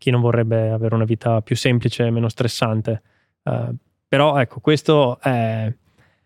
[0.00, 3.02] chi non vorrebbe avere una vita più semplice meno stressante.
[3.42, 3.74] Uh,
[4.08, 5.70] però ecco, questo è,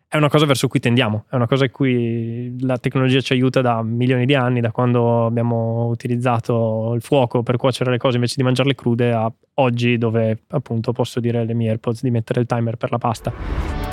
[0.07, 3.61] è, una cosa verso cui tendiamo, è una cosa in cui la tecnologia ci aiuta
[3.63, 8.35] da milioni di anni, da quando abbiamo utilizzato il fuoco per cuocere le cose invece
[8.37, 12.47] di mangiarle crude, a oggi dove appunto posso dire alle mie AirPods di mettere il
[12.47, 13.33] timer per la pasta.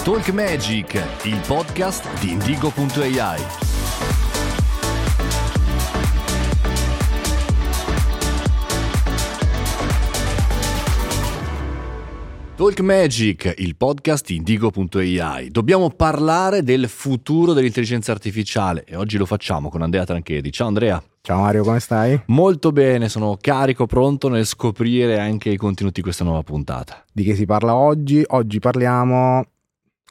[0.04, 0.94] Talk Magic,
[1.24, 3.71] il podcast di Indigo.ai.
[12.62, 15.50] Talk Magic, il podcast indigo.ai.
[15.50, 20.52] Dobbiamo parlare del futuro dell'intelligenza artificiale e oggi lo facciamo con Andrea Tranchedi.
[20.52, 21.02] Ciao Andrea.
[21.22, 22.22] Ciao Mario, come stai?
[22.28, 27.04] Molto bene, sono carico, pronto nel scoprire anche i contenuti di questa nuova puntata.
[27.12, 28.24] Di che si parla oggi?
[28.28, 29.44] Oggi parliamo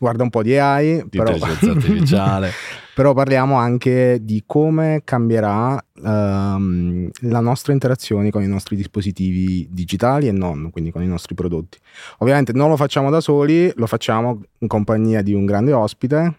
[0.00, 1.30] guarda un po' di AI, di però...
[1.30, 2.50] intelligenza artificiale.
[2.94, 10.26] però parliamo anche di come cambierà um, la nostra interazione con i nostri dispositivi digitali
[10.26, 11.76] e non, quindi con i nostri prodotti.
[12.18, 16.38] Ovviamente non lo facciamo da soli, lo facciamo in compagnia di un grande ospite.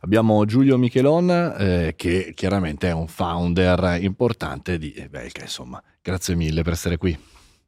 [0.00, 5.82] Abbiamo Giulio Michelon, eh, che chiaramente è un founder importante di Belka, insomma.
[6.00, 7.16] Grazie mille per essere qui.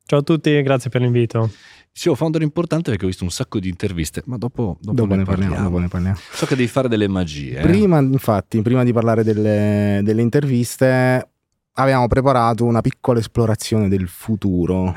[0.07, 1.51] Ciao a tutti, grazie per l'invito.
[1.91, 5.25] Dicevo, founder importante perché ho visto un sacco di interviste, ma dopo, dopo, dopo, ne,
[5.25, 5.65] parliamo, parliamo.
[5.71, 7.59] dopo ne, parliamo, So che devi fare delle magie.
[7.59, 7.63] Eh?
[7.63, 11.31] Prima, infatti, prima di parlare delle, delle interviste,
[11.73, 14.95] avevamo preparato una piccola esplorazione del futuro,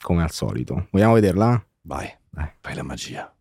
[0.00, 0.86] come al solito.
[0.92, 1.60] Vogliamo vederla?
[1.82, 2.48] Vai, Vai.
[2.60, 3.34] fai la magia.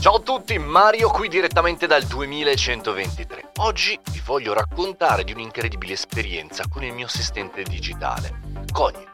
[0.00, 3.50] Ciao a tutti, Mario qui direttamente dal 2123.
[3.56, 8.38] Oggi vi voglio raccontare di un'incredibile esperienza con il mio assistente digitale,
[8.72, 9.10] Cognito,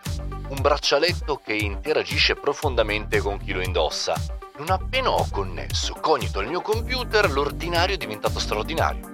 [0.48, 4.14] un braccialetto che interagisce profondamente con chi lo indossa.
[4.58, 9.10] Non appena ho connesso Cognito al mio computer, l'ordinario è diventato straordinario.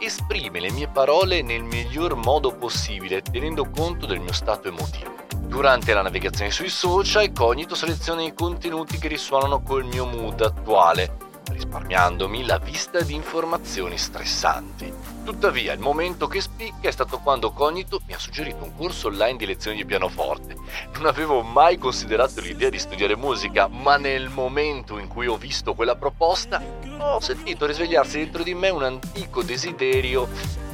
[0.00, 5.21] Esprime le mie parole nel miglior modo possibile, tenendo conto del mio stato emotivo.
[5.46, 11.16] Durante la navigazione sui social, Cognito seleziona i contenuti che risuonano col mio mood attuale,
[11.50, 14.92] risparmiandomi la vista di informazioni stressanti.
[15.24, 19.36] Tuttavia, il momento che spicca è stato quando Cognito mi ha suggerito un corso online
[19.36, 20.56] di lezioni di pianoforte.
[20.94, 25.74] Non avevo mai considerato l'idea di studiare musica, ma nel momento in cui ho visto
[25.74, 26.62] quella proposta,
[26.98, 30.28] ho sentito risvegliarsi dentro di me un antico desiderio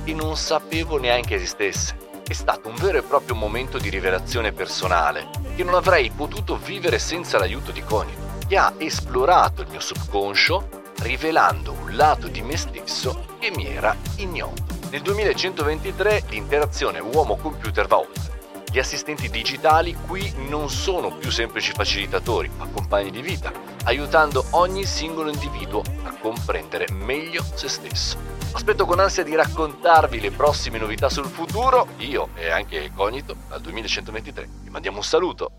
[0.05, 5.31] che non sapevo neanche esistesse è stato un vero e proprio momento di rivelazione personale,
[5.57, 10.69] che non avrei potuto vivere senza l'aiuto di Cognito, che ha esplorato il mio subconscio,
[10.99, 14.63] rivelando un lato di me stesso che mi era ignoto.
[14.91, 18.38] Nel 2123 l'interazione uomo-computer va oltre.
[18.71, 23.51] Gli assistenti digitali qui non sono più semplici facilitatori, ma compagni di vita,
[23.85, 28.19] aiutando ogni singolo individuo a comprendere meglio se stesso.
[28.53, 33.63] Aspetto con ansia di raccontarvi le prossime novità sul futuro, io e anche Cognito, al
[33.63, 34.49] 2123.
[34.65, 35.51] Vi mandiamo un saluto.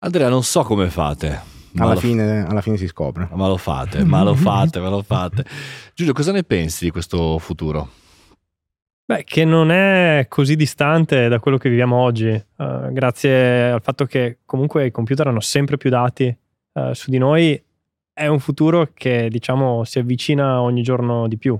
[0.00, 1.56] Andrea, non so come fate.
[1.78, 3.28] Alla fine, alla, fine, si scopre.
[3.32, 5.44] Ma lo fate, ma lo fate, ma lo fate.
[5.94, 7.88] Giulio, cosa ne pensi di questo futuro?
[9.08, 14.04] Beh, che non è così distante da quello che viviamo oggi, uh, grazie al fatto
[14.04, 16.36] che comunque i computer hanno sempre più dati
[16.72, 17.58] uh, su di noi
[18.12, 21.58] è un futuro che diciamo si avvicina ogni giorno di più.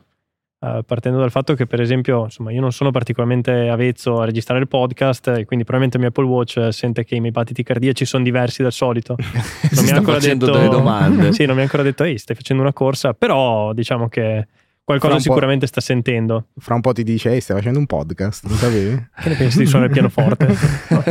[0.58, 4.60] Uh, partendo dal fatto che, per esempio, insomma, io non sono particolarmente avezzo a registrare
[4.60, 8.04] il podcast e quindi probabilmente il mio Apple Watch sente che i miei battiti cardiaci
[8.04, 9.16] sono diversi dal solito.
[9.72, 11.32] Non mi ha ancora detto delle domande.
[11.32, 14.46] sì, non mi ha ancora detto, ehi, stai facendo una corsa, però diciamo che
[14.88, 16.46] Qualcosa sicuramente sta sentendo.
[16.56, 19.08] Fra un po' ti dice, ehi, stai facendo un podcast, lo sapevi?
[19.20, 20.56] che ne pensi di suonare il pianoforte?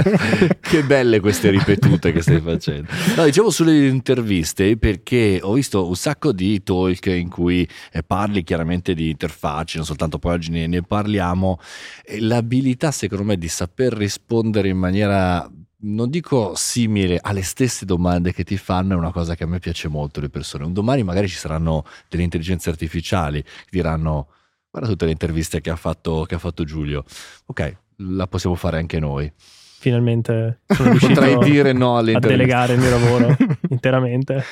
[0.60, 2.90] che belle queste ripetute che stai facendo.
[3.16, 8.44] No, dicevo sulle interviste perché ho visto un sacco di talk in cui eh, parli
[8.44, 11.60] chiaramente di interfacce, non soltanto poi oggi ne, ne parliamo.
[12.04, 15.48] E l'abilità, secondo me, di saper rispondere in maniera
[15.80, 19.60] non dico simile alle stesse domande che ti fanno, è una cosa che a me
[19.60, 20.66] piace molto le persone.
[20.66, 24.28] Un domani magari ci saranno delle intelligenze artificiali che diranno
[24.70, 27.04] guarda tutte le interviste che ha fatto, che ha fatto Giulio.
[27.46, 29.32] Ok, la possiamo fare anche noi.
[29.80, 33.36] Finalmente sono Potrei dire no a delegare il mio lavoro
[33.70, 34.44] interamente.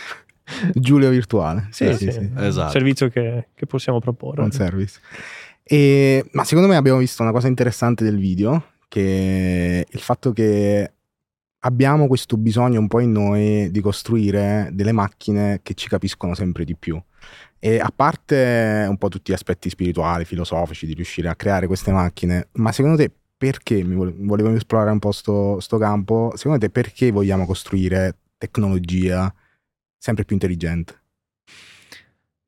[0.74, 1.70] Giulio virtuale.
[1.72, 2.32] Sì, sì, sì, sì.
[2.38, 2.72] Esatto.
[2.72, 4.44] servizio che, che, possiamo proporre.
[4.44, 5.00] Un service.
[5.64, 10.95] E, ma secondo me abbiamo visto una cosa interessante del video, che il fatto che
[11.66, 16.64] abbiamo questo bisogno un po' in noi di costruire delle macchine che ci capiscono sempre
[16.64, 17.02] di più.
[17.60, 21.92] E a parte un po' tutti gli aspetti spirituali, filosofici, di riuscire a creare queste
[21.92, 26.70] macchine, ma secondo te perché, mi volevo esplorare un po' sto, sto campo, secondo te
[26.70, 29.34] perché vogliamo costruire tecnologia
[29.98, 31.05] sempre più intelligente?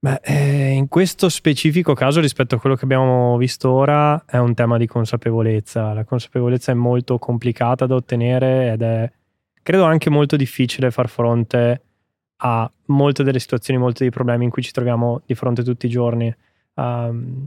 [0.07, 4.54] Beh, eh, in questo specifico caso rispetto a quello che abbiamo visto ora è un
[4.54, 5.92] tema di consapevolezza.
[5.92, 9.12] La consapevolezza è molto complicata da ottenere ed è
[9.62, 11.81] credo anche molto difficile far fronte
[12.38, 15.89] a molte delle situazioni, molti dei problemi in cui ci troviamo di fronte tutti i
[15.89, 16.33] giorni.
[16.75, 17.45] Um,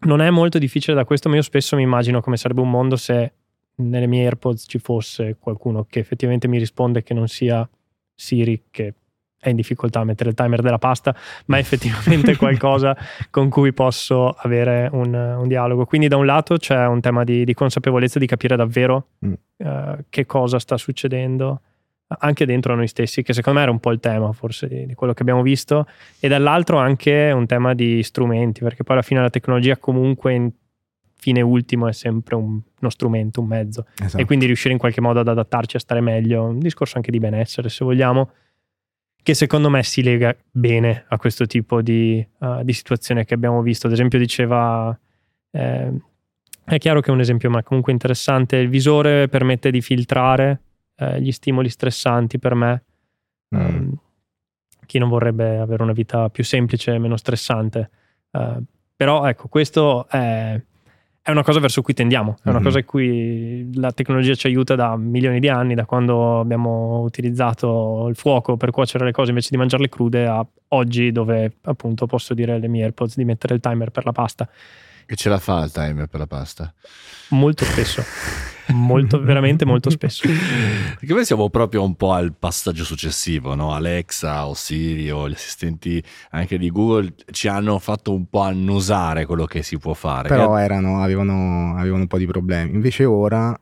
[0.00, 2.96] non è molto difficile da questo, ma io spesso mi immagino come sarebbe un mondo
[2.96, 3.32] se
[3.76, 7.66] nelle mie AirPods ci fosse qualcuno che effettivamente mi risponde che non sia
[8.14, 8.92] Siri, che
[9.40, 11.14] è in difficoltà a mettere il timer della pasta,
[11.46, 12.96] ma è effettivamente qualcosa
[13.30, 15.84] con cui posso avere un, un, dialogo.
[15.84, 19.32] Quindi da un lato c'è un tema di, di consapevolezza, di capire davvero mm.
[19.58, 21.60] uh, che cosa sta succedendo
[22.20, 24.94] anche dentro noi stessi, che secondo me era un po' il tema forse di, di,
[24.94, 25.86] quello che abbiamo visto,
[26.18, 30.50] e dall'altro anche un tema di strumenti, perché poi alla fine la tecnologia comunque in
[31.16, 34.22] fine ultimo è sempre un, uno strumento, un mezzo, esatto.
[34.22, 37.18] e quindi riuscire in qualche modo ad adattarci a stare meglio, un discorso anche di
[37.18, 38.30] benessere se vogliamo,
[39.28, 43.60] che secondo me si lega bene a questo tipo di, uh, di situazione che abbiamo
[43.60, 43.86] visto.
[43.86, 44.98] Ad esempio diceva...
[45.50, 45.92] Eh,
[46.64, 48.56] è chiaro che è un esempio, ma comunque interessante.
[48.56, 50.62] Il visore permette di filtrare
[50.96, 52.84] eh, gli stimoli stressanti per me.
[53.54, 53.60] Mm.
[53.60, 54.00] Um,
[54.86, 57.90] chi non vorrebbe avere una vita più semplice meno stressante.
[58.30, 58.64] Uh,
[58.96, 60.58] però ecco, questo è,
[61.28, 62.64] è, una cosa verso cui tendiamo, è una mm-hmm.
[62.64, 68.06] cosa in cui la tecnologia ci aiuta da milioni di anni, da quando abbiamo utilizzato
[68.08, 72.32] il fuoco per cuocere le cose invece di mangiarle crude, a oggi dove appunto posso
[72.32, 74.48] dire alle mie AirPods di mettere il timer per la pasta.
[75.10, 76.70] E ce la fa il timer per la pasta?
[77.28, 78.04] Molto spesso.
[78.74, 80.28] molto, veramente molto spesso.
[80.28, 83.72] Perché noi siamo proprio un po' al passaggio successivo, no?
[83.72, 89.24] Alexa o Siri o gli assistenti anche di Google ci hanno fatto un po' annusare
[89.24, 90.28] quello che si può fare.
[90.28, 92.74] Però erano, avevano, avevano un po' di problemi.
[92.74, 93.58] Invece ora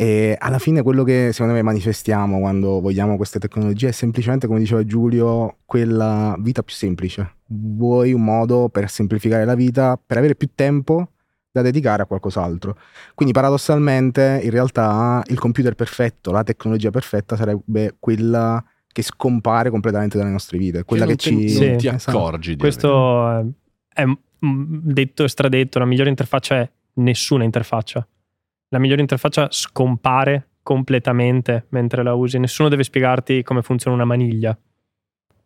[0.00, 4.60] e alla fine quello che secondo me manifestiamo quando vogliamo queste tecnologie è semplicemente, come
[4.60, 7.38] diceva Giulio, quella vita più semplice.
[7.46, 11.14] Vuoi un modo per semplificare la vita, per avere più tempo
[11.50, 12.78] da dedicare a qualcos'altro.
[13.16, 20.16] Quindi paradossalmente in realtà il computer perfetto, la tecnologia perfetta sarebbe quella che scompare completamente
[20.16, 21.48] dalle nostre vite, quella che, che ci...
[21.48, 21.74] Sì.
[21.74, 22.16] ti esatto.
[22.16, 22.52] accorgi.
[22.52, 23.52] Di Questo
[23.88, 24.04] è
[24.38, 28.06] detto e stradetto, la migliore interfaccia è nessuna interfaccia.
[28.68, 34.56] La migliore interfaccia scompare completamente mentre la usi, nessuno deve spiegarti come funziona una maniglia.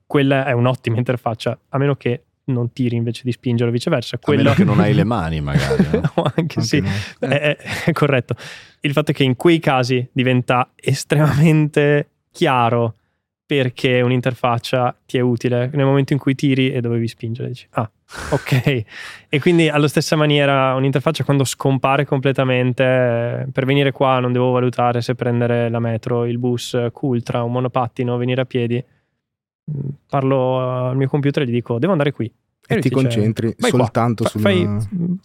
[0.04, 4.18] Quella è un'ottima interfaccia, a meno che non tiri invece di spingere o viceversa.
[4.18, 4.50] Quello...
[4.50, 5.84] A che non hai le mani magari.
[5.92, 6.00] No?
[6.16, 7.28] no anche, anche, sì, no.
[7.28, 8.34] è, è, corretto.
[8.80, 12.96] Il fatto è che in quei casi diventa estremamente chiaro
[13.56, 17.48] perché un'interfaccia ti è utile nel momento in cui tiri e dovevi spingere.
[17.48, 17.90] Dici, ah,
[18.30, 18.84] ok.
[19.28, 25.02] e quindi alla stessa maniera un'interfaccia quando scompare completamente, per venire qua non devo valutare
[25.02, 28.84] se prendere la metro, il bus, Cultra, un monopattino, venire a piedi
[30.06, 32.32] parlo al mio computer e gli dico devo andare qui.
[32.64, 34.68] E, e ti dice, concentri soltanto su fai,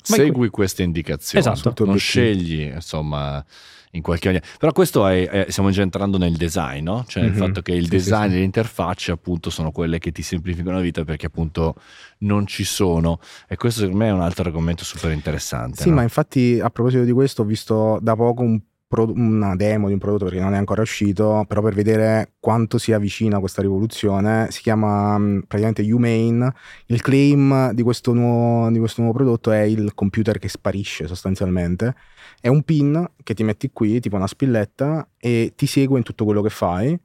[0.01, 1.85] segui queste indicazioni esatto.
[1.85, 3.45] non scegli insomma
[3.91, 7.05] in qualche maniera però questo è, è, stiamo già entrando nel design no?
[7.07, 7.31] cioè mm-hmm.
[7.31, 8.37] il fatto che il sì, design sì, e sì.
[8.37, 11.75] le interfacce appunto sono quelle che ti semplificano la vita perché appunto
[12.19, 15.95] non ci sono e questo secondo me è un altro argomento super interessante sì no?
[15.95, 19.99] ma infatti a proposito di questo ho visto da poco un una demo di un
[19.99, 24.47] prodotto perché non è ancora uscito, però per vedere quanto si avvicina a questa rivoluzione,
[24.49, 26.53] si chiama mm, praticamente Humane.
[26.87, 31.95] Il claim di questo, nuovo, di questo nuovo prodotto è il computer che sparisce sostanzialmente.
[32.39, 36.23] È un pin che ti metti qui, tipo una spilletta, e ti segue in tutto
[36.23, 36.97] quello che fai.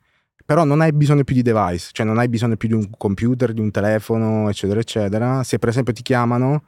[0.44, 3.52] Però non hai bisogno più di device, cioè non hai bisogno più di un computer,
[3.52, 5.42] di un telefono, eccetera, eccetera.
[5.44, 6.64] Se per esempio ti chiamano,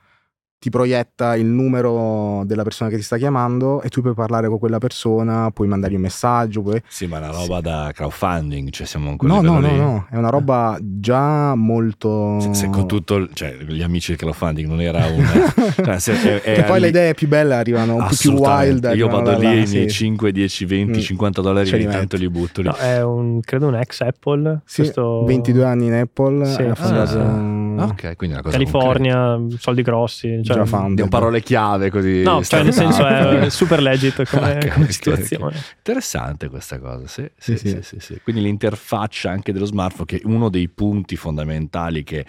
[0.59, 4.59] ti proietta il numero della persona che ti sta chiamando e tu puoi parlare con
[4.59, 6.63] quella persona, puoi mandargli un messaggio.
[6.63, 6.83] Puoi...
[6.89, 7.63] Sì, ma è una roba sì.
[7.63, 12.41] da crowdfunding, cioè siamo ancora No, no, no, no, è una roba già molto...
[12.41, 15.53] Se, se con tutto, cioè gli amici del crowdfunding non era una...
[15.85, 18.91] cioè, se, è, è che poi le idee più belle arrivano un po' più wild.
[18.95, 19.87] Io vado lì e sì.
[19.87, 21.03] 5, 10, 20, mm.
[21.03, 22.69] 50 dollari ogni tanto li butto lì.
[22.69, 24.63] No, è un, credo un ex Apple.
[24.65, 25.25] Sì, questo...
[25.25, 26.47] 22 anni in Apple.
[26.47, 26.63] Sì.
[26.63, 27.19] Ha fondato...
[27.19, 29.63] Ah, ok, quindi una cosa California, concreta.
[29.63, 30.29] soldi grossi.
[30.29, 31.09] Cioè, già found founded.
[31.09, 32.23] parole chiave così.
[32.23, 35.45] No, cioè nel senso è super legit come, okay, come situazione.
[35.47, 35.61] Okay.
[35.79, 37.97] Interessante questa cosa, sì sì, sì, sì.
[37.99, 42.25] sì, Quindi l'interfaccia anche dello smartphone, che è uno dei punti fondamentali che,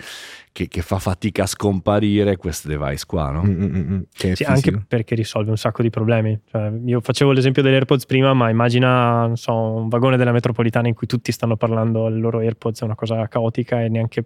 [0.51, 3.43] che, che fa fatica a scomparire questo device qua, no?
[3.43, 4.01] Mm, mm, mm,
[4.33, 6.39] sì, anche perché risolve un sacco di problemi.
[6.49, 10.93] Cioè, io facevo l'esempio degli AirPods prima, ma immagina, so, un vagone della metropolitana in
[10.93, 14.25] cui tutti stanno parlando alle loro AirPods, è una cosa caotica e neanche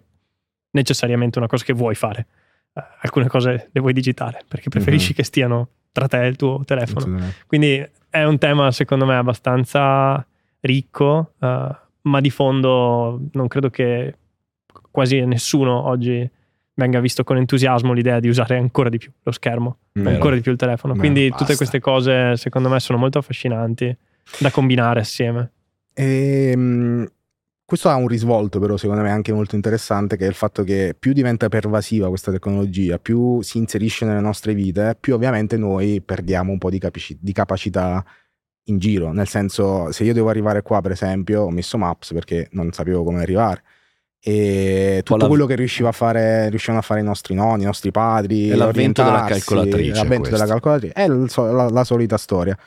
[0.70, 2.26] necessariamente una cosa che vuoi fare.
[2.72, 5.16] Eh, alcune cose le vuoi digitare perché preferisci mm-hmm.
[5.16, 7.18] che stiano tra te e il tuo telefono.
[7.46, 10.24] Quindi è un tema secondo me abbastanza
[10.60, 11.46] ricco, uh,
[12.02, 14.14] ma di fondo non credo che
[14.90, 16.28] quasi nessuno oggi
[16.74, 20.10] venga visto con entusiasmo l'idea di usare ancora di più lo schermo, Vero.
[20.10, 20.94] ancora di più il telefono.
[20.94, 21.44] Vero, Quindi basta.
[21.44, 23.94] tutte queste cose secondo me sono molto affascinanti
[24.38, 25.50] da combinare assieme.
[25.92, 27.10] E, ehm,
[27.70, 30.96] questo ha un risvolto però secondo me anche molto interessante che è il fatto che
[30.98, 36.50] più diventa pervasiva questa tecnologia, più si inserisce nelle nostre vite, più ovviamente noi perdiamo
[36.50, 38.04] un po' di, capici- di capacità
[38.64, 42.48] in giro, nel senso se io devo arrivare qua per esempio ho messo Maps perché
[42.50, 43.62] non sapevo come arrivare
[44.18, 47.92] e tutto quello che riusciva a fare, riuscivano a fare i nostri nonni, i nostri
[47.92, 49.94] padri, è l'avvento della calcolatrice.
[49.94, 52.58] L'avvento della calcolatrice è la, la, solita storia.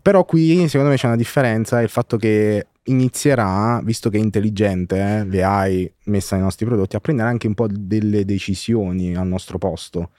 [0.00, 5.24] Però qui secondo me c'è una differenza, il fatto che inizierà, visto che è intelligente,
[5.28, 9.58] le hai messa nei nostri prodotti, a prendere anche un po' delle decisioni al nostro
[9.58, 10.10] posto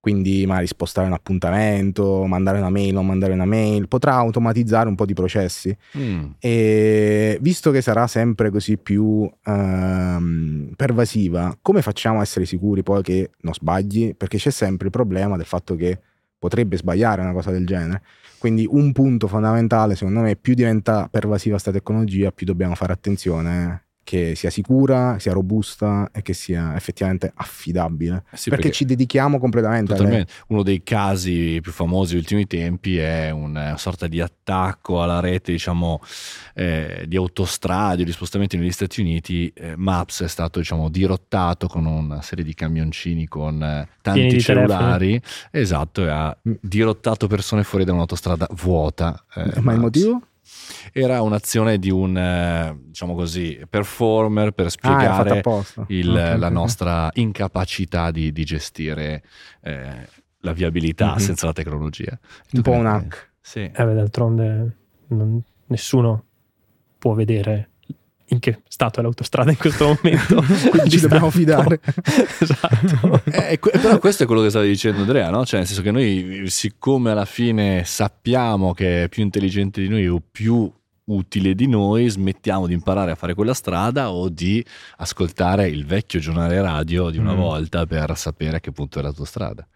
[0.00, 4.94] quindi magari spostare un appuntamento, mandare una mail o mandare una mail, potrà automatizzare un
[4.94, 5.76] po' di processi.
[5.98, 6.30] Mm.
[6.38, 13.02] E visto che sarà sempre così più ehm, pervasiva, come facciamo a essere sicuri poi
[13.02, 14.14] che non sbagli?
[14.14, 16.00] Perché c'è sempre il problema del fatto che
[16.38, 18.02] potrebbe sbagliare una cosa del genere.
[18.38, 23.87] Quindi un punto fondamentale, secondo me, più diventa pervasiva questa tecnologia, più dobbiamo fare attenzione
[24.08, 28.24] che sia sicura, sia robusta e che sia effettivamente affidabile.
[28.30, 30.32] Eh sì, perché, perché, ci dedichiamo completamente totalmente.
[30.46, 35.52] Uno dei casi più famosi degli ultimi tempi è una sorta di attacco alla rete,
[35.52, 36.00] diciamo,
[36.54, 39.52] eh, di autostrade, di spostamenti negli Stati Uniti.
[39.54, 45.20] Eh, Maps è stato, diciamo, dirottato con una serie di camioncini con eh, tanti cellulari.
[45.50, 46.52] Esatto, e ha mm.
[46.62, 49.22] dirottato persone fuori da un'autostrada vuota.
[49.34, 49.74] Eh, Ma Maps.
[49.74, 50.22] il motivo?
[50.92, 56.48] Era un'azione di un eh, diciamo così performer per ah, spiegare ah, il, okay, la
[56.48, 59.22] nostra incapacità di, di gestire
[59.62, 60.08] eh,
[60.40, 61.16] la viabilità mm-hmm.
[61.16, 62.18] senza la tecnologia.
[62.52, 63.32] Un po' un hack.
[63.40, 63.60] Sì.
[63.60, 64.76] Eh, d'altronde
[65.08, 66.24] non, nessuno
[66.98, 67.70] può vedere
[68.28, 70.42] in che stato è l'autostrada in questo momento.
[70.70, 71.80] Quindi ci dobbiamo fidare.
[72.40, 73.22] esatto.
[73.24, 75.44] Eh, però questo è quello che stavi dicendo Andrea, no?
[75.44, 80.06] Cioè, nel senso che noi, siccome alla fine sappiamo che è più intelligente di noi
[80.08, 80.70] o più
[81.04, 84.64] utile di noi, smettiamo di imparare a fare quella strada o di
[84.96, 87.38] ascoltare il vecchio giornale radio di una mm.
[87.38, 89.66] volta per sapere a che punto è la tua strada.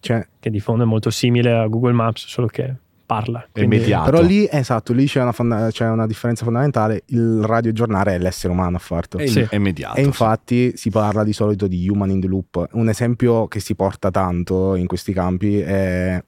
[0.00, 2.74] Cioè, che di fondo è molto simile a Google Maps, solo che
[3.10, 3.44] parla.
[3.50, 3.76] Quindi...
[3.76, 4.08] immediato.
[4.08, 7.02] Però lì, esatto, lì c'è una, fonda- c'è una, differenza fondamentale.
[7.06, 9.18] Il radiogiornale è l'essere umano a farlo.
[9.18, 9.48] È, sì.
[9.50, 9.96] immediato.
[9.96, 10.76] E infatti sì.
[10.76, 12.68] si parla di solito di human in the loop.
[12.72, 16.22] Un esempio che si porta tanto in questi campi è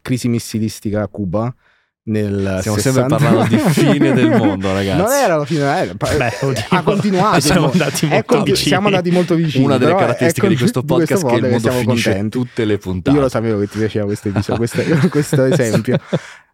[0.00, 1.54] crisi missilistica a Cuba
[2.06, 3.08] nel Stiamo 60...
[3.08, 4.98] sempre parlando di fine del mondo, ragazzi.
[4.98, 6.32] Non era la fine, eh, Beh,
[6.68, 7.40] ha continuato.
[7.40, 8.56] Siamo andati, molto vicini.
[8.56, 9.64] siamo andati molto vicini.
[9.64, 12.38] Una delle caratteristiche di questo podcast è che il mondo finisce contenti.
[12.38, 13.16] tutte le puntate.
[13.16, 15.98] Io lo sapevo che ti piaceva questo, questo, questo esempio.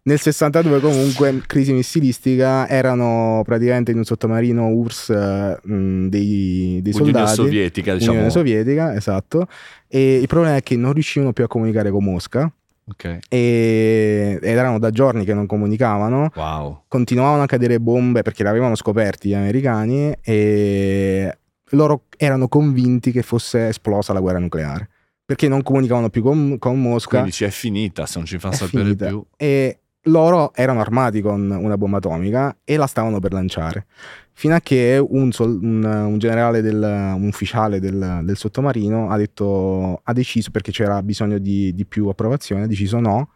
[0.05, 7.09] Nel 62 comunque crisi missilistica erano praticamente in un sottomarino URSS mh, dei, dei soldati.
[7.17, 8.11] Unione Sovietica, diciamo.
[8.11, 9.47] Unione Sovietica, esatto.
[9.87, 12.51] E il problema è che non riuscivano più a comunicare con Mosca
[12.85, 13.19] Okay.
[13.29, 16.31] E, ed erano da giorni che non comunicavano.
[16.35, 16.83] Wow.
[16.87, 21.37] Continuavano a cadere bombe perché l'avevano scoperti gli americani e
[21.69, 24.89] loro erano convinti che fosse esplosa la guerra nucleare
[25.25, 27.17] perché non comunicavano più con, con Mosca.
[27.17, 29.07] Quindi ci è finita se non ci fa sapere finita.
[29.07, 29.25] più.
[29.37, 33.85] E loro erano armati con una bomba atomica e la stavano per lanciare
[34.33, 39.17] fino a che un, sol, un, un generale, del, un ufficiale del, del, sottomarino ha
[39.17, 43.29] detto, ha deciso, perché c'era bisogno di, di più approvazione, ha deciso no,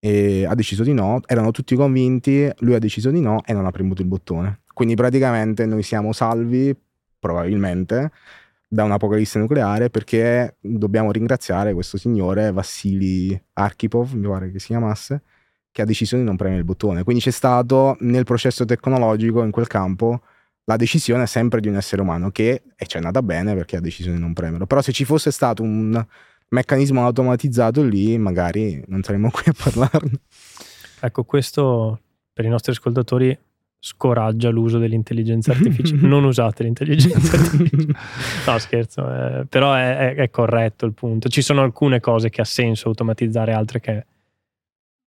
[0.00, 3.70] ha deciso di no, erano tutti convinti, lui ha deciso di no e non ha
[3.70, 4.60] premuto il bottone.
[4.72, 6.74] Quindi praticamente noi siamo salvi,
[7.18, 8.10] probabilmente,
[8.66, 15.22] da un'apocalisse nucleare perché dobbiamo ringraziare questo signore Vassili Arkhipov, mi pare che si chiamasse,
[15.78, 17.04] che ha deciso di non premere il bottone.
[17.04, 20.22] Quindi c'è stato nel processo tecnologico in quel campo
[20.64, 23.76] la decisione è sempre di un essere umano che e ci è andata bene perché
[23.76, 24.66] ha deciso di non premerlo.
[24.66, 26.04] Però se ci fosse stato un
[26.48, 30.20] meccanismo automatizzato lì, magari non saremmo qui a parlarne.
[31.00, 32.00] Ecco, questo
[32.32, 33.38] per i nostri ascoltatori
[33.78, 36.06] scoraggia l'uso dell'intelligenza artificiale.
[36.06, 37.94] non usate l'intelligenza artificiale.
[38.46, 41.28] No, scherzo, eh, però è, è, è corretto il punto.
[41.28, 44.04] Ci sono alcune cose che ha senso automatizzare, altre che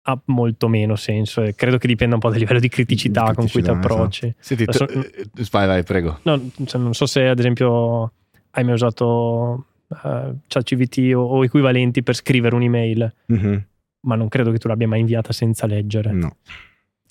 [0.02, 3.34] ha molto meno senso e credo che dipenda un po' dal livello di criticità, criticità
[3.34, 4.24] con cui ti approcci.
[4.26, 4.42] Esatto.
[4.42, 6.18] Senti, Adesso, eh, vai, vai, prego.
[6.22, 8.12] No, cioè, non so se ad esempio
[8.50, 13.56] hai mai usato uh, ChatGPT o, o, equivalenti per scrivere un'email, mm-hmm.
[14.00, 16.12] ma non credo che tu l'abbia mai inviata senza leggere.
[16.12, 16.36] No.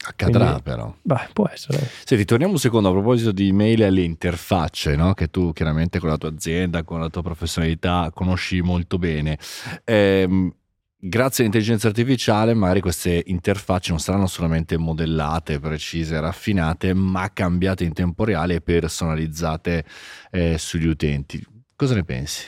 [0.01, 0.95] Accadrà Quindi, però.
[1.01, 1.77] Beh, può essere.
[2.05, 5.13] Senti, torniamo un secondo a proposito di email e alle interfacce, no?
[5.13, 9.37] che tu chiaramente con la tua azienda, con la tua professionalità conosci molto bene.
[9.83, 10.53] Ehm,
[10.99, 17.93] grazie all'intelligenza artificiale magari queste interfacce non saranno solamente modellate, precise, raffinate, ma cambiate in
[17.93, 19.85] tempo reale e personalizzate
[20.31, 21.41] eh, sugli utenti.
[21.75, 22.45] Cosa ne pensi?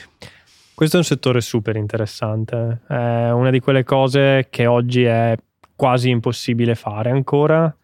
[0.74, 5.36] Questo è un settore super interessante, è una di quelle cose che oggi è
[5.74, 7.74] quasi impossibile fare ancora,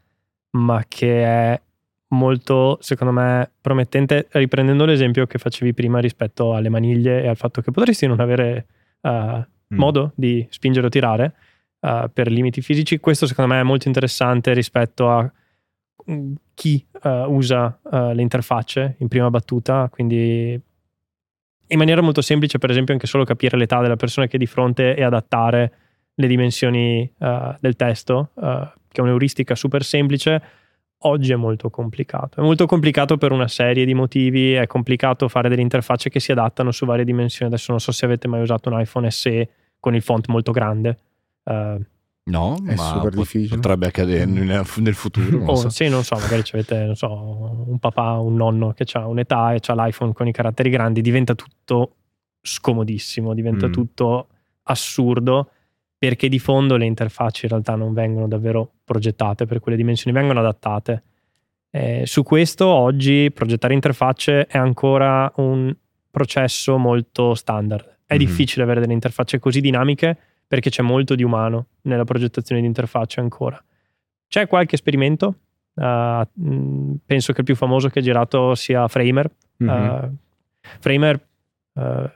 [0.51, 1.61] ma che è
[2.09, 7.61] molto, secondo me, promettente, riprendendo l'esempio che facevi prima rispetto alle maniglie e al fatto
[7.61, 8.67] che potresti non avere
[9.03, 9.79] uh, mm.
[9.79, 11.35] modo di spingere o tirare
[11.81, 12.99] uh, per limiti fisici.
[12.99, 15.33] Questo, secondo me, è molto interessante rispetto a
[16.11, 20.61] mm, chi uh, usa le interfacce in prima battuta, quindi
[21.71, 24.47] in maniera molto semplice, per esempio, anche solo capire l'età della persona che è di
[24.47, 25.73] fronte e adattare
[26.15, 27.09] le dimensioni
[27.61, 30.43] del testo, che è un'euristica super semplice
[31.03, 32.41] oggi è molto complicato.
[32.41, 36.33] È molto complicato per una serie di motivi, è complicato fare delle interfacce che si
[36.33, 37.53] adattano su varie dimensioni.
[37.53, 39.49] Adesso non so se avete mai usato un iPhone SE
[39.81, 40.99] con il font molto grande.
[41.45, 41.81] Uh,
[42.25, 43.57] no, è super difficile.
[43.57, 45.39] Potrebbe accadere nel, nel futuro.
[45.39, 45.69] Non oh, so.
[45.71, 49.61] Sì, non so, magari avete non so, un papà, un nonno che ha un'età e
[49.65, 51.95] ha l'iPhone con i caratteri grandi, diventa tutto
[52.41, 53.73] scomodissimo, diventa mm.
[53.73, 54.29] tutto
[54.65, 55.51] assurdo
[55.99, 60.39] perché di fondo le interfacce in realtà non vengono davvero progettate per quelle dimensioni, vengono
[60.39, 61.03] adattate.
[61.71, 65.75] Eh, su questo oggi progettare interfacce è ancora un
[66.11, 67.98] processo molto standard.
[68.09, 68.27] È mm-hmm.
[68.27, 73.21] difficile avere delle interfacce così dinamiche perché c'è molto di umano nella progettazione di interfacce
[73.21, 73.63] ancora.
[74.27, 75.35] C'è qualche esperimento,
[75.75, 76.27] uh,
[77.05, 79.31] penso che il più famoso che ha girato sia Framer.
[79.63, 80.05] Mm-hmm.
[80.05, 80.17] Uh,
[80.81, 81.21] Framer
[81.75, 82.11] uh,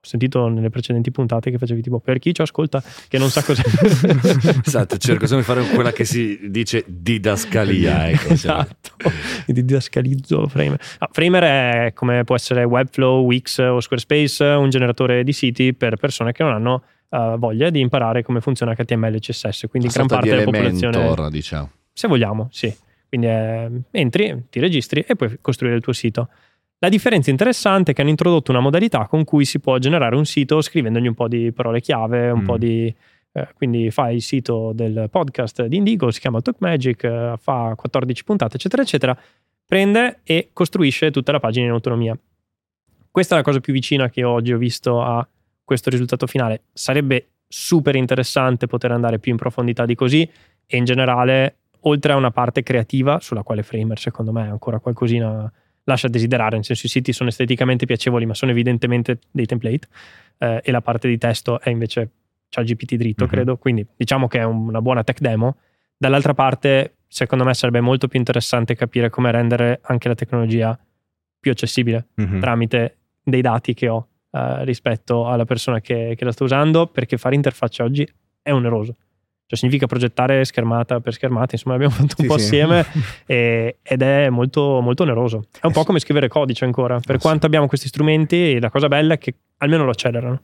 [0.00, 3.42] ho sentito nelle precedenti puntate che facevi tipo per chi ci ascolta che non sa
[3.42, 3.62] cos'è.
[4.64, 7.96] esatto, cerco sempre di fare quella che si dice didascalia.
[8.08, 8.90] Ecco, esatto,
[9.46, 10.80] didascalizzo Framer.
[10.98, 15.96] Ah, Framer è come può essere Webflow, Wix o Squarespace, un generatore di siti per
[15.96, 20.06] persone che non hanno uh, voglia di imparare come funziona HTML e CSS, quindi gran
[20.06, 21.30] parte della popolazione.
[21.30, 21.70] diciamo.
[21.92, 22.72] Se vogliamo, sì.
[23.08, 26.28] Quindi eh, entri, ti registri e puoi costruire il tuo sito.
[26.80, 30.24] La differenza interessante è che hanno introdotto una modalità con cui si può generare un
[30.24, 32.44] sito scrivendogli un po' di parole chiave, un mm.
[32.44, 32.94] po' di...
[33.32, 37.74] Eh, quindi fai il sito del podcast di Indigo, si chiama Talk Magic, eh, fa
[37.76, 39.18] 14 puntate, eccetera, eccetera.
[39.66, 42.16] Prende e costruisce tutta la pagina in autonomia.
[43.10, 45.26] Questa è la cosa più vicina che oggi ho visto a
[45.64, 46.62] questo risultato finale.
[46.72, 50.28] Sarebbe super interessante poter andare più in profondità di così
[50.64, 54.78] e in generale, oltre a una parte creativa, sulla quale Framer secondo me è ancora
[54.78, 55.52] qualcosina
[55.88, 59.88] lascia a desiderare, nel senso i siti sono esteticamente piacevoli ma sono evidentemente dei template
[60.38, 62.10] eh, e la parte di testo è invece
[62.50, 63.32] c'ha GPT dritto mm-hmm.
[63.32, 65.56] credo, quindi diciamo che è una buona tech demo.
[65.96, 70.78] Dall'altra parte secondo me sarebbe molto più interessante capire come rendere anche la tecnologia
[71.40, 72.40] più accessibile mm-hmm.
[72.40, 77.16] tramite dei dati che ho eh, rispetto alla persona che, che la sta usando perché
[77.16, 78.06] fare interfaccia oggi
[78.42, 78.94] è oneroso
[79.48, 82.44] cioè significa progettare schermata per schermata, insomma l'abbiamo fatto un sì, po' sì.
[82.44, 82.84] assieme
[83.24, 85.44] e, ed è molto, molto oneroso.
[85.58, 88.88] È un po' come scrivere codice ancora, per ah, quanto abbiamo questi strumenti la cosa
[88.88, 90.40] bella è che almeno lo accelerano.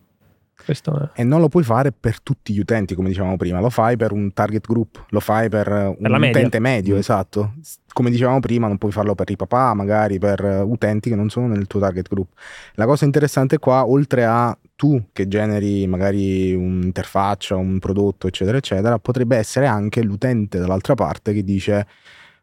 [1.15, 1.21] È...
[1.21, 4.13] E non lo puoi fare per tutti gli utenti, come dicevamo prima, lo fai per
[4.13, 6.99] un target group, lo fai per un per utente medio, mm.
[6.99, 7.55] esatto.
[7.93, 11.49] Come dicevamo prima, non puoi farlo per i papà, magari per utenti che non sono
[11.49, 12.29] nel tuo target group.
[12.75, 18.99] La cosa interessante qua, oltre a tu che generi magari un'interfaccia, un prodotto, eccetera, eccetera,
[18.99, 21.87] potrebbe essere anche l'utente dall'altra parte che dice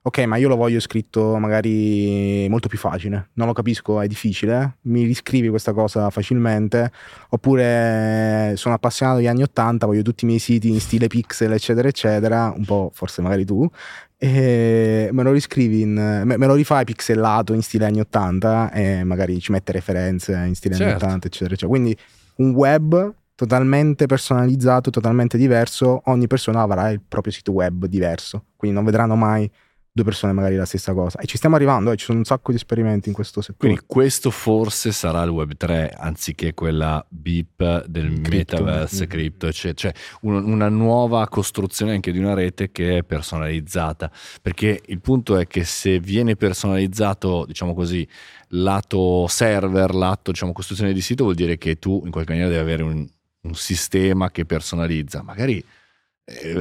[0.03, 4.77] ok, ma io lo voglio scritto magari molto più facile, non lo capisco, è difficile,
[4.83, 6.91] mi riscrivi questa cosa facilmente,
[7.29, 11.87] oppure sono appassionato degli anni 80, voglio tutti i miei siti in stile pixel, eccetera,
[11.87, 13.69] eccetera, un po' forse magari tu,
[14.17, 19.39] e me lo riscrivi in, me, lo rifai pixelato in stile anni 80 e magari
[19.39, 20.91] ci mette referenze in stile certo.
[20.91, 21.67] anni 80, eccetera, eccetera.
[21.67, 21.97] Quindi
[22.35, 28.75] un web totalmente personalizzato, totalmente diverso, ogni persona avrà il proprio sito web diverso, quindi
[28.75, 29.49] non vedranno mai
[29.93, 31.19] due persone magari la stessa cosa.
[31.19, 33.59] E ci stiamo arrivando, eh, ci sono un sacco di esperimenti in questo settore.
[33.59, 38.63] Quindi questo forse sarà il Web 3 anziché quella BIP del crypto.
[38.63, 39.09] metaverse, mm-hmm.
[39.09, 44.09] crypto, cioè, cioè un, una nuova costruzione anche di una rete che è personalizzata.
[44.41, 48.07] Perché il punto è che se viene personalizzato, diciamo così,
[48.49, 52.61] lato server, lato diciamo, costruzione di sito, vuol dire che tu in qualche maniera devi
[52.61, 53.05] avere un,
[53.41, 55.21] un sistema che personalizza.
[55.21, 55.61] Magari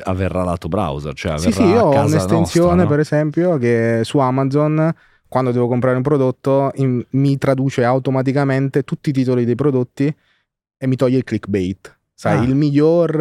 [0.03, 1.15] avverrà lato browser.
[1.15, 2.89] Cioè sì, sì, io ho un'estensione nostra, no?
[2.89, 4.93] per esempio che su Amazon
[5.31, 10.13] quando devo comprare un prodotto in, mi traduce automaticamente tutti i titoli dei prodotti
[10.77, 11.99] e mi toglie il clickbait.
[12.13, 12.43] Sai, ah.
[12.43, 13.15] il miglior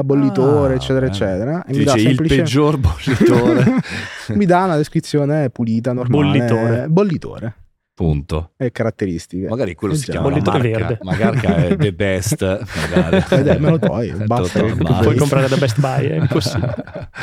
[0.00, 1.08] uh, bollitore, ah, eccetera, eh.
[1.08, 1.64] eccetera.
[1.66, 2.34] E mi dà semplice...
[2.34, 3.64] il peggior bollitore.
[4.34, 6.38] mi dà una descrizione pulita, normale.
[6.38, 6.88] Bollitore.
[6.88, 7.54] Bollitore.
[7.96, 8.50] Punto.
[8.58, 9.48] E caratteristiche.
[9.48, 10.12] Magari quello eh si già.
[10.12, 10.98] chiama marca, verde.
[11.00, 12.42] Magarca è the best.
[12.42, 13.24] Magari.
[13.30, 14.62] Eh dai, me lo togli, basta.
[14.62, 16.74] Puoi comprare da Best Buy, è impossibile.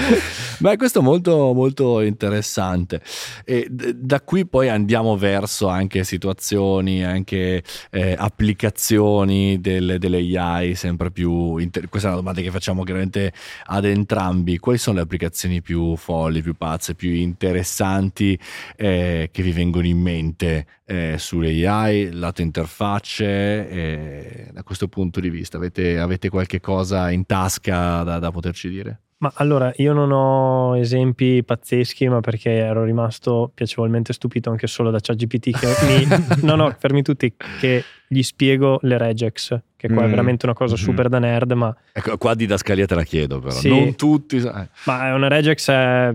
[0.57, 3.01] Beh, questo è molto, molto interessante.
[3.45, 11.11] E da qui poi andiamo verso anche situazioni, anche eh, applicazioni delle, delle, AI sempre
[11.11, 11.57] più...
[11.57, 13.31] Inter- questa è una domanda che facciamo chiaramente
[13.65, 14.57] ad entrambi.
[14.57, 18.39] Quali sono le applicazioni più folli, più pazze, più interessanti
[18.75, 20.61] eh, che vi vengono in mente?
[20.85, 27.11] Eh, sulle AI, lato interfacce, eh, da questo punto di vista avete, avete qualche cosa
[27.11, 28.99] in tasca da, da poterci dire?
[29.23, 34.91] Ma allora, io non ho esempi pazzeschi, ma perché ero rimasto piacevolmente stupito anche solo
[34.91, 36.41] da ChatGPT che mi...
[36.41, 40.05] no, no, fermi tutti, che gli spiego le regex, che qua mm.
[40.05, 40.83] è veramente una cosa mm-hmm.
[40.83, 41.73] super da nerd, ma...
[41.93, 44.35] Ecco, qua didascalia te la chiedo però, sì, non tutti...
[44.37, 44.67] Eh.
[44.85, 45.69] Ma è una regex...
[45.69, 46.13] È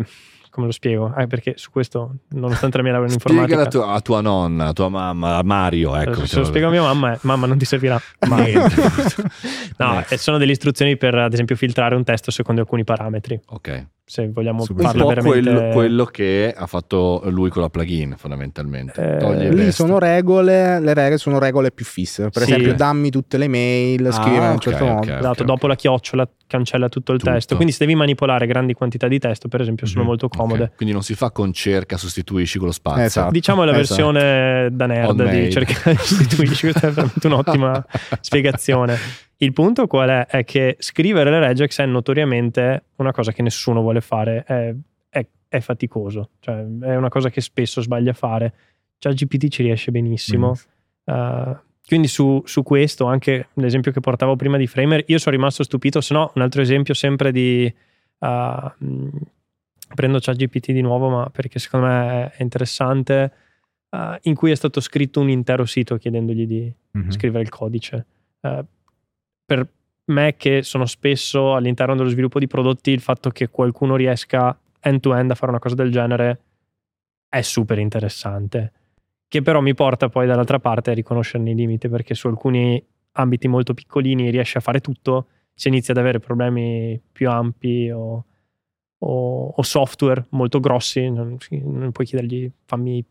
[0.51, 1.15] come lo spiego?
[1.17, 3.61] Eh, perché su questo, nonostante la mia laurea in informatica...
[3.61, 6.27] Spiega tua, a tua nonna, a tua mamma, a Mario, ecco.
[6.27, 8.55] Se lo spiego a mia mamma, è, mamma non ti servirà mai.
[9.77, 13.41] no, sono delle istruzioni per, ad esempio, filtrare un testo secondo alcuni parametri.
[13.47, 15.23] Ok se vogliamo po' veramente...
[15.23, 20.95] quello, quello, che ha fatto lui con la plugin fondamentalmente eh, lì sono regole le
[20.95, 22.53] regole sono regole più fisse per sì.
[22.53, 25.47] esempio dammi tutte le mail ah, scrivere in un certo okay, modo okay, esatto, okay,
[25.47, 27.33] dopo la chiocciola cancella tutto il tutto.
[27.33, 30.09] testo quindi se devi manipolare grandi quantità di testo per esempio sono mm-hmm.
[30.09, 33.31] molto comode quindi non si fa con cerca sostituisci con lo spazio esatto.
[33.31, 34.11] diciamo la esatto.
[34.11, 37.85] versione da nerd di cercare sostituisci questa è veramente un'ottima
[38.23, 40.27] spiegazione il punto qual è?
[40.27, 44.75] È che scrivere le regex è notoriamente una cosa che nessuno vuole fare, è,
[45.09, 48.53] è, è faticoso, cioè è una cosa che spesso sbaglia a fare.
[48.99, 50.57] Già GPT ci riesce benissimo.
[51.11, 51.15] Mm.
[51.15, 55.63] Uh, quindi su, su, questo, anche l'esempio che portavo prima di Framer, io sono rimasto
[55.63, 57.73] stupito, se no un altro esempio sempre di...
[58.19, 58.71] Uh,
[59.95, 63.33] prendo ChatGPT di nuovo, ma perché secondo me è interessante,
[63.91, 67.11] uh, in cui è stato scritto un intero sito chiedendogli di mm-hmm.
[67.11, 68.07] scrivere il codice.
[68.41, 68.65] Uh,
[69.49, 69.67] per
[70.11, 75.01] me che sono spesso all'interno dello sviluppo di prodotti il fatto che qualcuno riesca end
[75.01, 76.41] to end a fare una cosa del genere
[77.31, 78.73] è super interessante
[79.27, 82.83] che però mi porta poi dall'altra parte a riconoscerne i limiti perché su alcuni
[83.13, 88.27] ambiti molto piccolini riesce a fare tutto se inizia ad avere problemi più ampi o,
[88.99, 93.03] o, o software molto grossi non, non puoi chiedergli fammi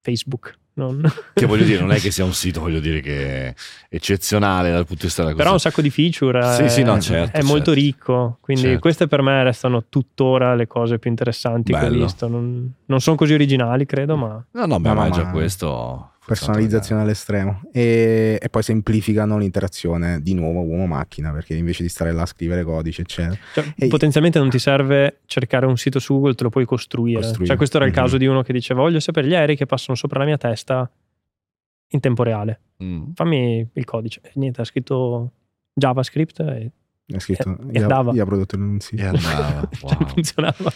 [0.00, 1.02] Facebook non...
[1.32, 3.54] Che voglio dire, non è che sia un sito, voglio dire che è
[3.88, 5.42] eccezionale dal punto di vista della cosa.
[5.42, 6.54] Però ha un sacco di feature.
[6.54, 7.46] Sì, è, sì, no, certo, è certo.
[7.46, 8.38] molto ricco.
[8.40, 8.80] Quindi certo.
[8.80, 11.88] queste per me restano tuttora le cose più interessanti Bello.
[11.88, 12.28] che ho visto.
[12.28, 14.44] Non, non sono così originali, credo, ma.
[14.50, 17.60] No, no, beh, ma, ma già questo personalizzazione all'estremo.
[17.72, 22.62] E, e, poi semplificano l'interazione di nuovo uomo-macchina perché invece di stare là a scrivere
[22.64, 23.38] codice eccetera.
[23.52, 27.20] Cioè, e potenzialmente non ti serve cercare un sito su Google te lo puoi costruire,
[27.20, 27.46] costruire.
[27.46, 27.94] Cioè, questo era mm-hmm.
[27.94, 30.38] il caso di uno che diceva voglio sapere gli aerei che passano sopra la mia
[30.38, 30.90] testa
[31.88, 32.60] in tempo reale.
[32.82, 33.12] Mm.
[33.14, 34.20] fammi il codice.
[34.22, 35.32] E niente ha scritto
[35.72, 36.70] JavaScript e,
[37.14, 38.12] ha scritto e, e andava.
[38.12, 38.98] gli ha prodotto l'annunzio.
[38.98, 39.90] E andava wow.
[39.90, 40.72] cioè, funzionava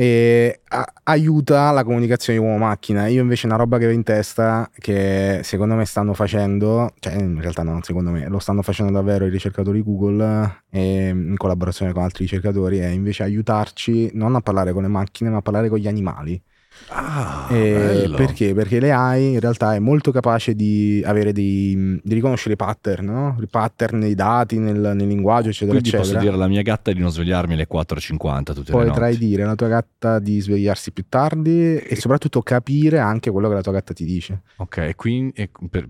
[0.00, 3.08] e a- aiuta la comunicazione uomo-macchina.
[3.08, 7.40] Io invece una roba che ho in testa che secondo me stanno facendo, cioè in
[7.40, 12.04] realtà no, secondo me lo stanno facendo davvero i ricercatori Google e in collaborazione con
[12.04, 15.78] altri ricercatori è invece aiutarci non a parlare con le macchine ma a parlare con
[15.78, 16.40] gli animali.
[16.88, 18.54] Ah, perché?
[18.54, 23.06] Perché le AI in realtà è molto capace di, avere dei, di riconoscere i pattern,
[23.06, 23.36] no?
[23.40, 25.72] i pattern nei dati, nel, nel linguaggio, eccetera.
[25.78, 26.08] Quindi eccetera.
[26.08, 29.18] posso dire alla mia gatta di non svegliarmi alle 4.50 tutte Potrai le notti.
[29.18, 33.62] dire alla tua gatta di svegliarsi più tardi e soprattutto capire anche quello che la
[33.62, 34.42] tua gatta ti dice.
[34.56, 35.32] Ok, quindi
[35.70, 35.88] per,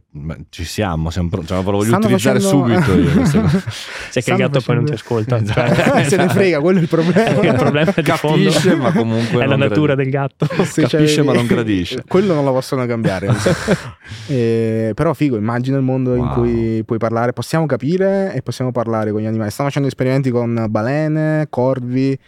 [0.51, 1.49] ci siamo, siamo pronti.
[1.49, 2.81] Cioè, lo voglio Stanno utilizzare facendo...
[2.81, 3.23] subito io.
[4.11, 4.63] C'è che il gatto facendo...
[4.65, 5.45] poi non ti ascolta.
[5.45, 6.05] Cioè...
[6.09, 7.41] Se ne frega, quello è il problema.
[7.41, 10.47] il problema è Capisce, ma comunque è la natura del gatto.
[10.65, 12.05] Sì, capisce cioè, ma non gradisce.
[12.07, 13.29] Quello non lo possono cambiare.
[14.29, 16.25] eh, però figo, immagina il mondo wow.
[16.25, 19.51] in cui puoi parlare, possiamo capire e possiamo parlare con gli animali.
[19.51, 22.19] Stanno facendo esperimenti con balene, corvi,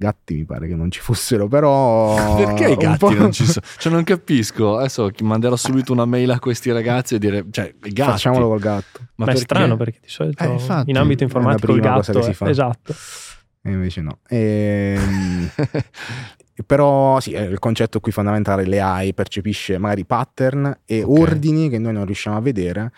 [0.00, 2.14] gatti mi pare che non ci fossero, però...
[2.38, 3.64] Perché i gatti non ci sono?
[3.78, 7.92] Cioè non capisco, adesso manderò subito una mail a questi ragazzi e dire, cioè i
[7.92, 8.10] gatti...
[8.12, 9.00] Facciamolo col gatto.
[9.16, 12.20] Ma, Ma è strano perché di solito eh, infatti, in ambito informatico il gatto...
[12.20, 12.94] È, esatto.
[13.60, 14.18] E invece no.
[14.28, 15.50] E, ehm,
[16.66, 21.22] Però sì, il concetto qui fondamentale, le AI percepisce magari pattern e okay.
[21.22, 22.92] ordini che noi non riusciamo a vedere,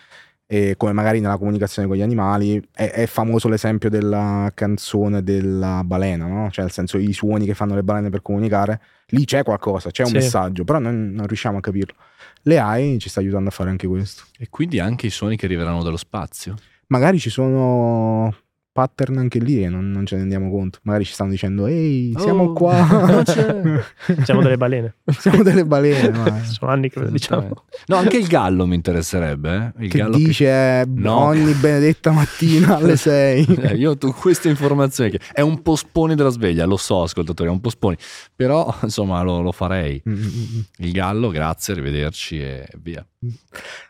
[0.51, 2.61] e come magari nella comunicazione con gli animali.
[2.73, 6.51] È, è, famoso l'esempio della canzone della balena, no?
[6.51, 8.81] Cioè nel senso i suoni che fanno le balene per comunicare.
[9.11, 10.15] Lì c'è qualcosa, c'è un sì.
[10.15, 11.95] messaggio, però non, non riusciamo a capirlo.
[12.41, 14.23] Le AI ci sta aiutando a fare anche questo.
[14.37, 16.55] E quindi anche i suoni che arriveranno dallo spazio?
[16.87, 18.35] Magari ci sono
[18.71, 20.79] pattern anche lì e non, non, ce ne rendiamo conto.
[20.83, 23.23] Magari ci stanno dicendo, ehi, siamo oh, qua.
[24.23, 24.95] siamo delle balene.
[25.05, 26.09] siamo delle balene.
[26.09, 26.43] Ma...
[26.45, 27.65] Sono anni che lo diciamo.
[27.87, 29.73] No, anche il gallo mi interesserebbe.
[29.77, 29.85] Eh?
[29.85, 30.85] Il che gallo dice che...
[30.87, 31.17] no.
[31.25, 33.45] ogni benedetta mattina alle 6.
[33.61, 35.11] Eh, io ho queste informazioni.
[35.11, 37.97] Che è un posponi della sveglia, lo so, ascoltatori, è un posponi.
[38.35, 40.01] Però, insomma, lo, lo farei.
[40.07, 40.59] Mm-hmm.
[40.77, 43.05] Il gallo, grazie, arrivederci e via.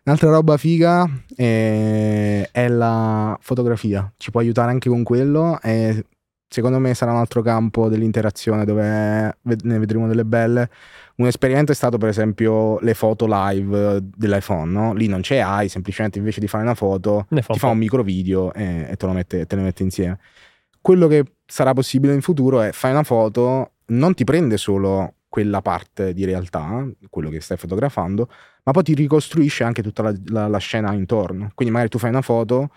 [0.04, 6.06] Un'altra roba figa è, è, la fotografia, ci può aiutare anche con quello e
[6.52, 10.70] secondo me sarà un altro campo dell'interazione dove ne vedremo delle belle.
[11.16, 14.94] Un esperimento è stato per esempio le foto live dell'iPhone, no?
[14.94, 18.54] lì non c'è AI, semplicemente invece di fare una foto ti fa un micro video
[18.54, 20.20] e, e te, lo mette, te le mette insieme.
[20.82, 25.62] Quello che sarà possibile in futuro è fai una foto, non ti prende solo quella
[25.62, 28.28] parte di realtà, quello che stai fotografando,
[28.64, 31.52] ma poi ti ricostruisce anche tutta la, la, la scena intorno.
[31.56, 32.72] Quindi magari tu fai una foto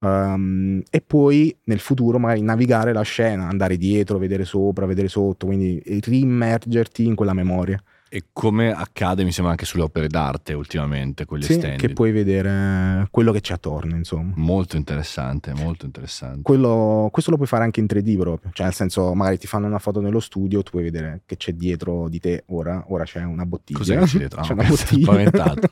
[0.00, 5.46] um, e puoi nel futuro magari navigare la scena, andare dietro, vedere sopra, vedere sotto,
[5.46, 7.82] quindi riimmergerti in quella memoria.
[8.08, 11.76] E come accade, mi sembra, anche sulle opere d'arte ultimamente, quelle sì, stand.
[11.76, 14.32] che puoi vedere quello che c'è attorno, insomma.
[14.36, 16.42] Molto interessante, molto interessante.
[16.42, 19.66] Quello, questo lo puoi fare anche in 3D proprio, cioè nel senso, magari ti fanno
[19.66, 23.24] una foto nello studio, tu puoi vedere che c'è dietro di te ora, ora c'è
[23.24, 23.78] una bottiglia.
[23.80, 24.40] Cos'è che c'è dietro?
[24.46, 25.04] c'è ah, una bottiglia.
[25.04, 25.68] Spaventato.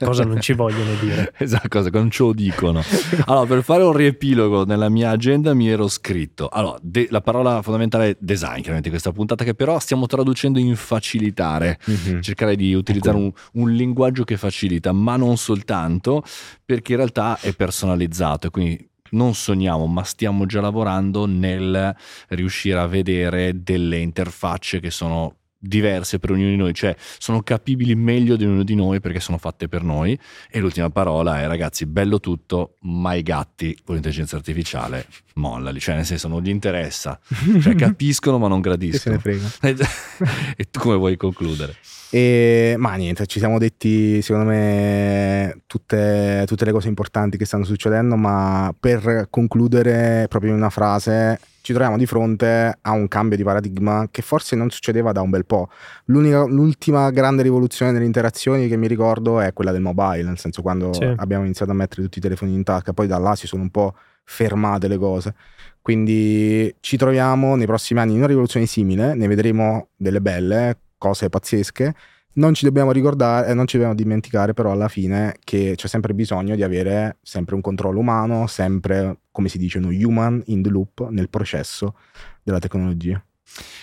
[0.06, 1.32] cosa non ci vogliono dire.
[1.48, 2.82] Esatto, cosa non ce lo dicono.
[3.26, 7.60] Allora, per fare un riepilogo, nella mia agenda mi ero scritto, allora, de- la parola
[7.60, 12.20] fondamentale è design, chiaramente questa puntata, che però stiamo traducendo in facilità facilitare, mm-hmm.
[12.20, 13.38] cercare di utilizzare ecco.
[13.52, 16.22] un, un, linguaggio che facilita, ma non soltanto,
[16.64, 21.94] perché in realtà è personalizzato e quindi non sogniamo, ma stiamo già lavorando nel
[22.28, 27.94] riuscire a vedere delle interfacce che sono diverse per ognuno di noi, cioè sono capibili
[27.94, 30.18] meglio di ognuno di noi perché sono fatte per noi.
[30.50, 35.94] E l'ultima parola è ragazzi, bello tutto, ma i gatti con l'intelligenza artificiale mollali, cioè
[35.94, 37.18] nel senso non gli interessa,
[37.60, 39.18] cioè capiscono ma non gradiscono.
[39.18, 39.86] Che se ne frega.
[40.56, 41.74] e tu come vuoi concludere?
[42.10, 47.64] E, ma niente, ci siamo detti secondo me tutte, tutte le cose importanti che stanno
[47.64, 53.36] succedendo, ma per concludere proprio in una frase ci troviamo di fronte a un cambio
[53.36, 55.68] di paradigma che forse non succedeva da un bel po'.
[56.06, 60.92] l'ultima grande rivoluzione nelle interazioni che mi ricordo è quella del mobile, nel senso quando
[60.92, 61.04] sì.
[61.16, 63.70] abbiamo iniziato a mettere tutti i telefoni in tasca, poi da là si sono un
[63.70, 63.94] po'
[64.24, 65.34] fermate le cose.
[65.80, 71.28] Quindi ci troviamo nei prossimi anni in una rivoluzione simile, ne vedremo delle belle, cose
[71.28, 71.94] pazzesche
[72.38, 76.14] non ci dobbiamo ricordare, eh, non ci dobbiamo dimenticare però alla fine che c'è sempre
[76.14, 80.70] bisogno di avere sempre un controllo umano, sempre, come si dice, uno human in the
[80.70, 81.94] loop nel processo
[82.42, 83.22] della tecnologia.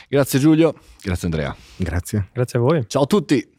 [0.07, 1.55] Grazie Giulio, grazie Andrea.
[1.75, 2.29] Grazie.
[2.33, 2.83] Grazie a voi.
[2.87, 3.53] Ciao a tutti.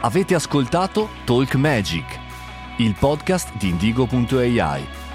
[0.00, 2.04] Avete ascoltato Talk Magic,
[2.78, 5.05] il podcast di Indigo.ai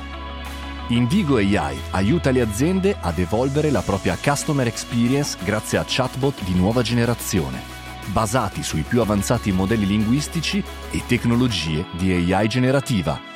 [0.92, 6.54] Indigo AI aiuta le aziende ad evolvere la propria customer experience grazie a chatbot di
[6.54, 7.62] nuova generazione,
[8.08, 13.31] basati sui più avanzati modelli linguistici e tecnologie di AI generativa